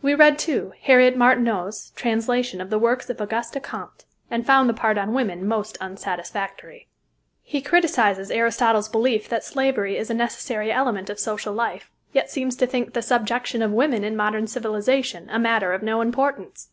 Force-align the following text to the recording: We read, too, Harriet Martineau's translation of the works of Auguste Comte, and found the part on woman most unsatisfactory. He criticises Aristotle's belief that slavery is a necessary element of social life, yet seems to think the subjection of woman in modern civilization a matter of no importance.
We 0.00 0.14
read, 0.14 0.38
too, 0.38 0.72
Harriet 0.84 1.18
Martineau's 1.18 1.90
translation 1.94 2.62
of 2.62 2.70
the 2.70 2.78
works 2.78 3.10
of 3.10 3.20
Auguste 3.20 3.62
Comte, 3.62 4.06
and 4.30 4.46
found 4.46 4.70
the 4.70 4.72
part 4.72 4.96
on 4.96 5.12
woman 5.12 5.46
most 5.46 5.76
unsatisfactory. 5.82 6.88
He 7.42 7.60
criticises 7.60 8.30
Aristotle's 8.30 8.88
belief 8.88 9.28
that 9.28 9.44
slavery 9.44 9.98
is 9.98 10.08
a 10.08 10.14
necessary 10.14 10.72
element 10.72 11.10
of 11.10 11.20
social 11.20 11.52
life, 11.52 11.90
yet 12.14 12.30
seems 12.30 12.56
to 12.56 12.66
think 12.66 12.94
the 12.94 13.02
subjection 13.02 13.60
of 13.60 13.70
woman 13.70 14.02
in 14.02 14.16
modern 14.16 14.46
civilization 14.46 15.28
a 15.28 15.38
matter 15.38 15.74
of 15.74 15.82
no 15.82 16.00
importance. 16.00 16.70